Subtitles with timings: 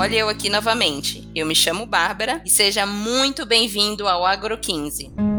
[0.00, 1.28] olha eu aqui novamente.
[1.34, 5.29] Eu me chamo Bárbara e seja muito bem-vindo ao Agro 15.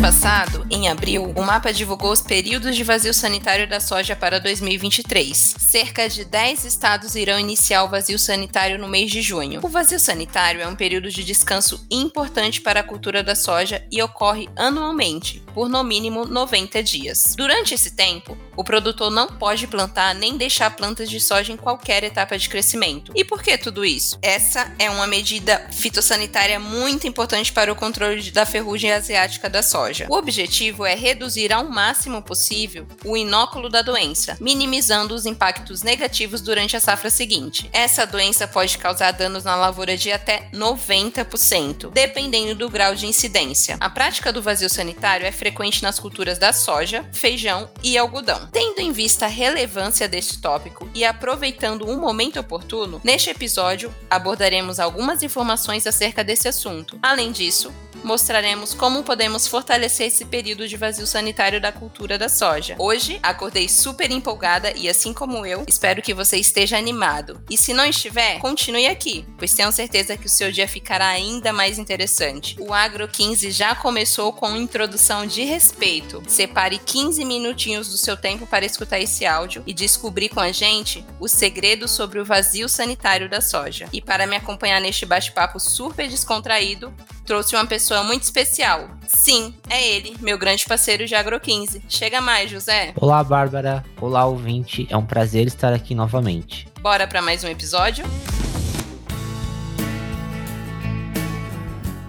[0.00, 5.54] Passado, em abril, o mapa divulgou os períodos de vazio sanitário da soja para 2023.
[5.58, 9.60] Cerca de 10 estados irão iniciar o vazio sanitário no mês de junho.
[9.62, 14.02] O vazio sanitário é um período de descanso importante para a cultura da soja e
[14.02, 17.34] ocorre anualmente, por no mínimo 90 dias.
[17.36, 22.04] Durante esse tempo, o produtor não pode plantar nem deixar plantas de soja em qualquer
[22.04, 23.12] etapa de crescimento.
[23.14, 24.18] E por que tudo isso?
[24.20, 29.85] Essa é uma medida fitossanitária muito importante para o controle da ferrugem asiática da soja.
[30.08, 36.40] O objetivo é reduzir ao máximo possível o inóculo da doença, minimizando os impactos negativos
[36.40, 37.70] durante a safra seguinte.
[37.72, 43.76] Essa doença pode causar danos na lavoura de até 90%, dependendo do grau de incidência.
[43.80, 48.48] A prática do vazio sanitário é frequente nas culturas da soja, feijão e algodão.
[48.52, 54.80] Tendo em vista a relevância deste tópico e aproveitando um momento oportuno, neste episódio abordaremos
[54.80, 56.98] algumas informações acerca desse assunto.
[57.02, 57.72] Além disso,
[58.02, 62.76] mostraremos como podemos fortalecer esse período de vazio sanitário da cultura da soja.
[62.78, 67.42] Hoje, acordei super empolgada e, assim como eu, espero que você esteja animado.
[67.50, 71.52] E se não estiver, continue aqui, pois tenho certeza que o seu dia ficará ainda
[71.52, 72.56] mais interessante.
[72.60, 76.22] O Agro 15 já começou com introdução de respeito.
[76.26, 81.04] Separe 15 minutinhos do seu tempo para escutar esse áudio e descobrir com a gente
[81.20, 83.88] os segredos sobre o vazio sanitário da soja.
[83.92, 86.92] E para me acompanhar neste bate-papo super descontraído,
[87.26, 88.88] trouxe uma pessoa muito especial.
[89.06, 91.82] Sim, é ele, meu grande parceiro de Agro 15.
[91.88, 92.92] Chega mais, José.
[92.96, 93.84] Olá, Bárbara.
[94.00, 94.86] Olá, ouvinte.
[94.88, 96.68] É um prazer estar aqui novamente.
[96.80, 98.04] Bora para mais um episódio?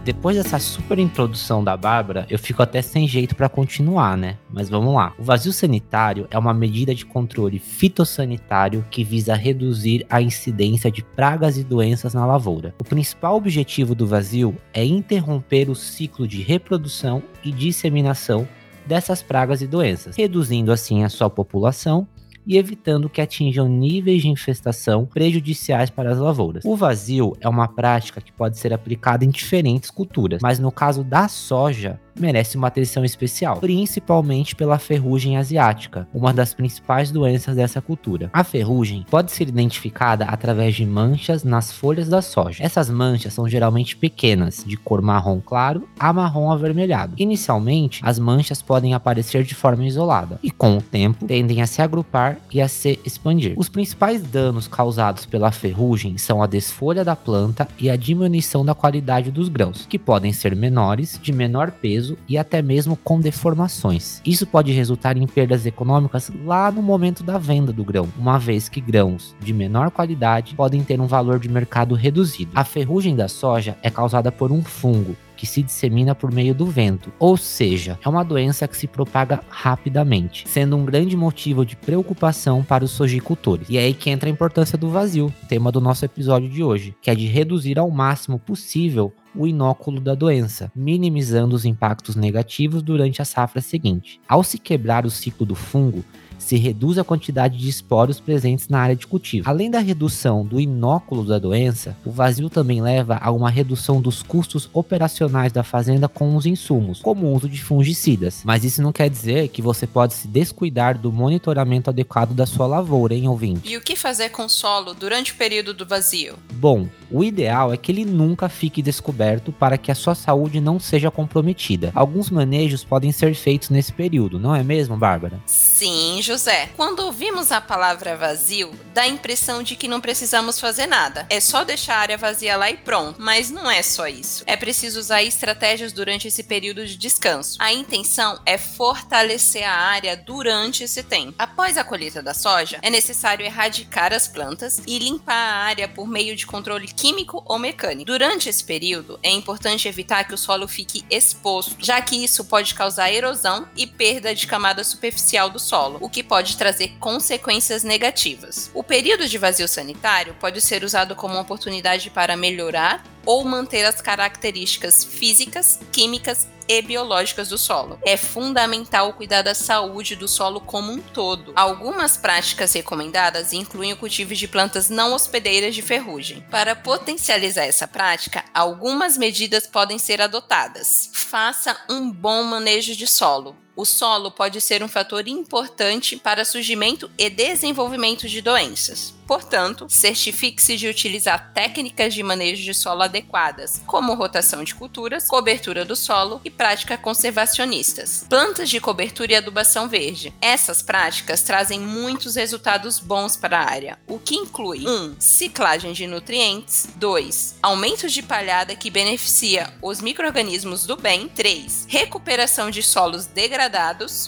[0.08, 4.38] Depois dessa super introdução da Bárbara, eu fico até sem jeito para continuar, né?
[4.50, 5.14] Mas vamos lá.
[5.20, 11.04] O vazio sanitário é uma medida de controle fitossanitário que visa reduzir a incidência de
[11.04, 12.74] pragas e doenças na lavoura.
[12.80, 18.48] O principal objetivo do vazio é interromper o ciclo de reprodução e disseminação
[18.86, 22.08] dessas pragas e doenças, reduzindo assim a sua população
[22.48, 26.64] e evitando que atinjam níveis de infestação prejudiciais para as lavouras.
[26.64, 31.04] O vazio é uma prática que pode ser aplicada em diferentes culturas, mas no caso
[31.04, 37.82] da soja, merece uma atenção especial, principalmente pela ferrugem asiática, uma das principais doenças dessa
[37.82, 38.30] cultura.
[38.34, 42.64] A ferrugem pode ser identificada através de manchas nas folhas da soja.
[42.64, 47.14] Essas manchas são geralmente pequenas, de cor marrom claro a marrom avermelhado.
[47.18, 51.82] Inicialmente, as manchas podem aparecer de forma isolada e, com o tempo, tendem a se
[51.82, 53.54] agrupar e a se expandir.
[53.58, 58.76] Os principais danos causados pela ferrugem são a desfolha da planta e a diminuição da
[58.76, 63.20] qualidade dos grãos, que podem ser menores, de menor peso peso e até mesmo com
[63.20, 64.22] deformações.
[64.26, 68.70] Isso pode resultar em perdas econômicas lá no momento da venda do grão, uma vez
[68.70, 72.52] que grãos de menor qualidade podem ter um valor de mercado reduzido.
[72.56, 76.66] A ferrugem da soja é causada por um fungo que se dissemina por meio do
[76.66, 81.76] vento, ou seja, é uma doença que se propaga rapidamente, sendo um grande motivo de
[81.76, 83.70] preocupação para os sojicultores.
[83.70, 86.96] E é aí que entra a importância do vazio, tema do nosso episódio de hoje,
[87.02, 92.82] que é de reduzir ao máximo possível o inóculo da doença, minimizando os impactos negativos
[92.82, 94.20] durante a safra seguinte.
[94.28, 96.04] Ao se quebrar o ciclo do fungo,
[96.38, 99.50] se reduz a quantidade de esporos presentes na área de cultivo.
[99.50, 104.22] Além da redução do inóculo da doença, o vazio também leva a uma redução dos
[104.24, 108.42] custos operacionais da fazenda com os insumos, como o uso de fungicidas.
[108.44, 112.68] Mas isso não quer dizer que você pode se descuidar do monitoramento adequado da sua
[112.68, 113.70] lavoura, hein, ouvinte?
[113.72, 116.36] E o que fazer com o solo durante o período do vazio?
[116.54, 120.80] Bom, o ideal é que ele nunca fique descoberto para que a sua saúde não
[120.80, 121.92] seja comprometida.
[121.96, 125.40] Alguns manejos podem ser feitos nesse período, não é mesmo, Bárbara?
[125.46, 126.70] Sim, José.
[126.76, 131.26] Quando ouvimos a palavra vazio, dá a impressão de que não precisamos fazer nada.
[131.30, 133.16] É só deixar a área vazia lá e pronto.
[133.18, 134.44] Mas não é só isso.
[134.46, 137.56] É preciso usar estratégias durante esse período de descanso.
[137.60, 141.34] A intenção é fortalecer a área durante esse tempo.
[141.40, 146.10] Após a colheita da soja, é necessário erradicar as plantas e limpar a área por
[146.10, 148.04] meio de controle químico ou mecânico.
[148.04, 152.76] Durante esse período, é importante evitar que o solo fique exposto, já que isso pode
[152.76, 158.72] causar erosão e perda de camada superficial do solo, o que pode trazer consequências negativas.
[158.74, 163.86] O período de vazio sanitário pode ser usado como uma oportunidade para melhorar ou manter
[163.86, 168.00] as características físicas, químicas e biológicas do solo.
[168.06, 171.54] É fundamental cuidar da saúde do solo como um todo.
[171.56, 176.42] Algumas práticas recomendadas incluem o cultivo de plantas não hospedeiras de ferrugem.
[176.52, 181.10] Para potencializar essa prática, algumas medidas podem ser adotadas.
[181.14, 187.10] Faça um bom manejo de solo o solo pode ser um fator importante para surgimento
[187.16, 189.16] e desenvolvimento de doenças.
[189.28, 195.84] Portanto, certifique-se de utilizar técnicas de manejo de solo adequadas, como rotação de culturas, cobertura
[195.84, 198.26] do solo e práticas conservacionistas.
[198.30, 200.34] Plantas de cobertura e adubação verde.
[200.42, 204.90] Essas práticas trazem muitos resultados bons para a área, o que inclui 1.
[204.90, 207.56] Um, ciclagem de nutrientes, 2.
[207.62, 211.86] Aumento de palhada que beneficia os micro-organismos do bem, 3.
[211.90, 213.67] Recuperação de solos degradados,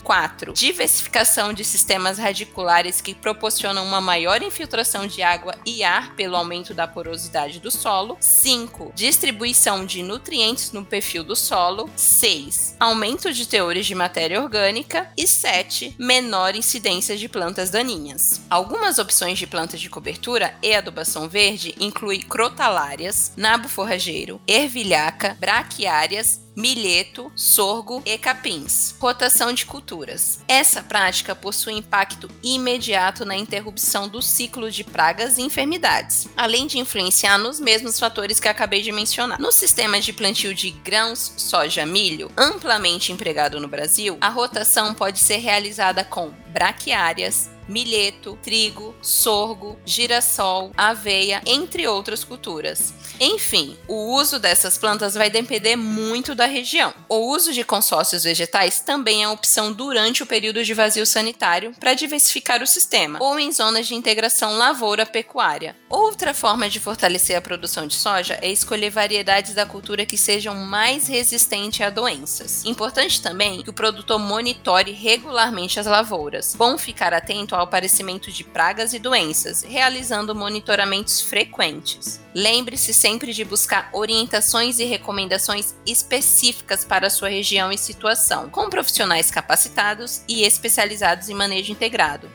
[0.03, 0.53] 4.
[0.53, 6.73] Diversificação de sistemas radiculares que proporcionam uma maior infiltração de água e ar pelo aumento
[6.73, 8.17] da porosidade do solo.
[8.19, 8.91] 5.
[8.95, 11.89] Distribuição de nutrientes no perfil do solo.
[11.95, 12.75] 6.
[12.79, 15.11] Aumento de teores de matéria orgânica.
[15.17, 15.95] E 7.
[15.97, 18.41] Menor incidência de plantas daninhas.
[18.49, 26.41] Algumas opções de plantas de cobertura e adubação verde incluem crotalárias, nabo forrageiro, ervilhaca, braquiárias
[26.59, 28.93] milheto, sorgo e capins.
[28.99, 30.43] Rotação de culturas.
[30.45, 36.77] Essa prática possui impacto imediato na interrupção do ciclo de pragas e enfermidades, além de
[36.77, 39.39] influenciar nos mesmos fatores que acabei de mencionar.
[39.39, 45.19] No sistema de plantio de grãos, soja, milho, amplamente empregado no Brasil, a rotação pode
[45.19, 52.93] ser realizada com braquiárias, milheto, trigo, sorgo, girassol, aveia, entre outras culturas.
[53.19, 56.93] Enfim, o uso dessas plantas vai depender muito da região.
[57.07, 61.93] O uso de consórcios vegetais também é opção durante o período de vazio sanitário para
[61.93, 65.75] diversificar o sistema, ou em zonas de integração lavoura-pecuária.
[65.89, 70.55] Outra forma de fortalecer a produção de soja é escolher variedades da cultura que sejam
[70.55, 72.63] mais resistentes a doenças.
[72.65, 76.55] Importante também que o produtor monitore regularmente as lavouras.
[76.55, 82.19] Bom ficar atento ao aparecimento de pragas e doenças, realizando monitoramentos frequentes.
[82.33, 89.29] Lembre-se sempre de buscar orientações e recomendações específicas para sua região e situação, com profissionais
[89.29, 92.29] capacitados e especializados em manejo integrado.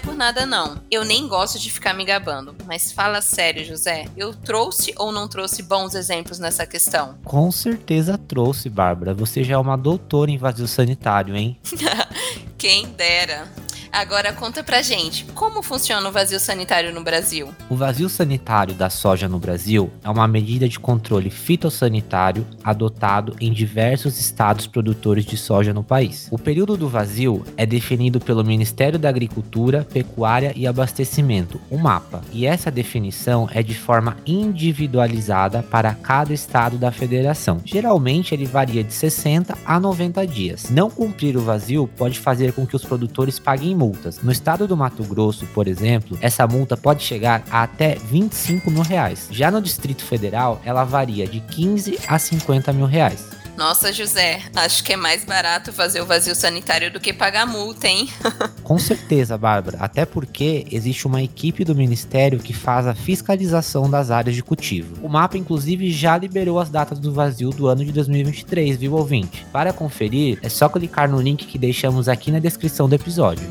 [0.00, 0.80] Por nada não.
[0.90, 2.54] Eu nem gosto de ficar me gabando.
[2.66, 4.06] Mas fala sério, José.
[4.16, 7.16] Eu trouxe ou não trouxe bons exemplos nessa questão?
[7.24, 9.14] Com certeza trouxe, Bárbara.
[9.14, 11.58] Você já é uma doutora em vazio sanitário, hein?
[12.58, 13.48] Quem dera.
[13.92, 17.48] Agora conta pra gente, como funciona o vazio sanitário no Brasil?
[17.68, 23.52] O vazio sanitário da soja no Brasil é uma medida de controle fitossanitário adotado em
[23.52, 26.28] diversos estados produtores de soja no país.
[26.30, 32.22] O período do vazio é definido pelo Ministério da Agricultura, Pecuária e Abastecimento, o MAPA,
[32.32, 37.60] e essa definição é de forma individualizada para cada estado da federação.
[37.64, 40.70] Geralmente ele varia de 60 a 90 dias.
[40.70, 44.20] Não cumprir o vazio pode fazer com que os produtores paguem multas.
[44.22, 48.82] No estado do Mato Grosso, por exemplo, essa multa pode chegar a até 25 mil
[48.82, 49.28] reais.
[49.30, 53.40] Já no Distrito Federal, ela varia de 15 a 50 mil reais.
[53.56, 57.88] Nossa, José, acho que é mais barato fazer o vazio sanitário do que pagar multa,
[57.88, 58.08] hein?
[58.64, 59.76] Com certeza, Bárbara.
[59.80, 65.04] Até porque existe uma equipe do Ministério que faz a fiscalização das áreas de cultivo.
[65.04, 69.44] O mapa, inclusive, já liberou as datas do vazio do ano de 2023, viu, ouvinte?
[69.52, 73.46] Para conferir, é só clicar no link que deixamos aqui na descrição do episódio.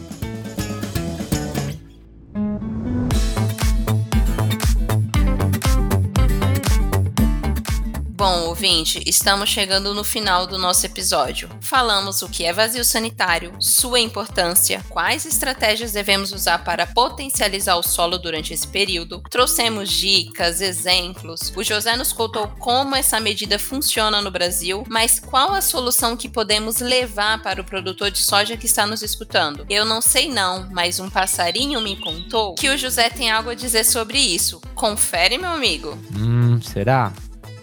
[8.59, 11.49] Ouvinte, estamos chegando no final do nosso episódio.
[11.61, 17.83] Falamos o que é vazio sanitário, sua importância, quais estratégias devemos usar para potencializar o
[17.83, 21.53] solo durante esse período, trouxemos dicas, exemplos.
[21.55, 26.27] O José nos contou como essa medida funciona no Brasil, mas qual a solução que
[26.27, 29.65] podemos levar para o produtor de soja que está nos escutando?
[29.69, 33.55] Eu não sei não, mas um passarinho me contou que o José tem algo a
[33.55, 34.59] dizer sobre isso.
[34.75, 35.97] Confere, meu amigo.
[36.13, 37.13] Hum, será?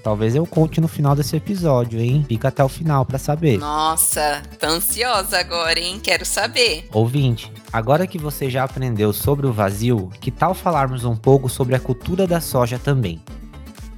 [0.06, 2.24] Talvez eu conte no final desse episódio, hein?
[2.28, 3.58] Fica até o final para saber.
[3.58, 5.98] Nossa, tô ansiosa agora, hein?
[6.00, 6.86] Quero saber.
[6.92, 11.74] Ouvinte, agora que você já aprendeu sobre o vazio, que tal falarmos um pouco sobre
[11.74, 13.20] a cultura da soja também?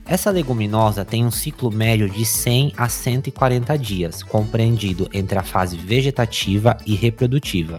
[0.06, 5.76] Essa leguminosa tem um ciclo médio de 100 a 140 dias, compreendido entre a fase
[5.76, 7.78] vegetativa e reprodutiva.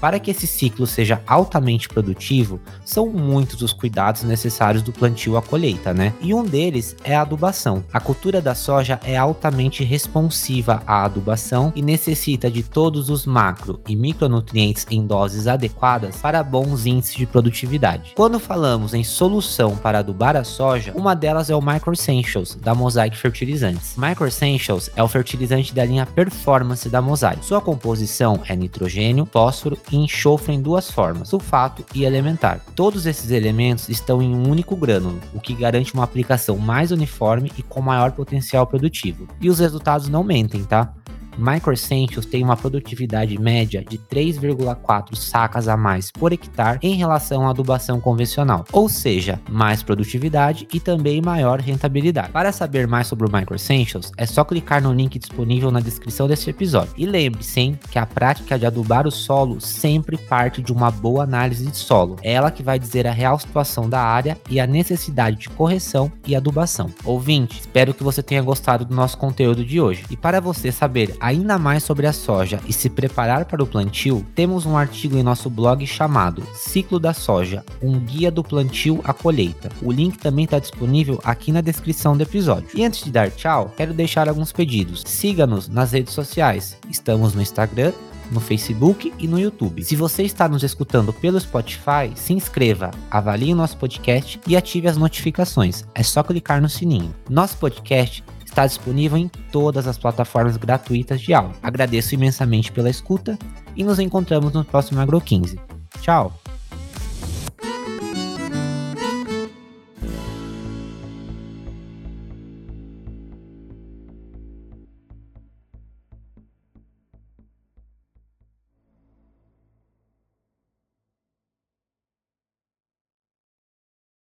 [0.00, 5.42] Para que esse ciclo seja altamente produtivo, são muitos os cuidados necessários do plantio à
[5.42, 6.14] colheita, né?
[6.20, 7.84] E um deles é a adubação.
[7.92, 13.80] A cultura da soja é altamente responsiva à adubação e necessita de todos os macro
[13.86, 18.12] e micronutrientes em doses adequadas para bons índices de produtividade.
[18.14, 22.74] Quando falamos em solução para adubar a soja, uma delas é o Micro Essentials da
[22.74, 23.94] Mosaic Fertilizantes.
[23.96, 27.44] Micro Essentials é o fertilizante da linha Performance da Mosaic.
[27.44, 32.60] Sua composição é nitrogênio, fósforo e enxofre em duas formas, sulfato e elementar.
[32.74, 37.52] Todos esses elementos estão em um único grânulo, o que garante uma aplicação mais uniforme
[37.56, 39.26] e com maior potencial produtivo.
[39.40, 40.94] E os resultados não mentem, tá?
[41.40, 47.50] Microessentials tem uma produtividade média de 3,4 sacas a mais por hectare em relação à
[47.50, 52.30] adubação convencional, ou seja, mais produtividade e também maior rentabilidade.
[52.30, 56.50] Para saber mais sobre o Microessentials, é só clicar no link disponível na descrição deste
[56.50, 56.92] episódio.
[56.96, 57.50] E lembre-se
[57.90, 62.16] que a prática de adubar o solo sempre parte de uma boa análise de solo.
[62.22, 66.10] É ela que vai dizer a real situação da área e a necessidade de correção
[66.26, 66.90] e adubação.
[67.04, 70.04] Ouvinte, espero que você tenha gostado do nosso conteúdo de hoje.
[70.10, 74.26] E para você saber ainda mais sobre a soja e se preparar para o plantio,
[74.34, 79.12] temos um artigo em nosso blog chamado Ciclo da Soja, um guia do plantio à
[79.12, 79.70] colheita.
[79.82, 82.68] O link também está disponível aqui na descrição do episódio.
[82.74, 85.04] E antes de dar tchau, quero deixar alguns pedidos.
[85.06, 86.76] Siga-nos nas redes sociais.
[86.90, 87.92] Estamos no Instagram,
[88.30, 89.84] no Facebook e no YouTube.
[89.84, 94.88] Se você está nos escutando pelo Spotify, se inscreva, avalie o nosso podcast e ative
[94.88, 95.84] as notificações.
[95.94, 97.14] É só clicar no sininho.
[97.28, 101.56] Nosso podcast está disponível em todas as plataformas gratuitas de áudio.
[101.62, 103.38] Agradeço imensamente pela escuta
[103.74, 105.58] e nos encontramos no próximo Agro 15.
[106.00, 106.39] Tchau!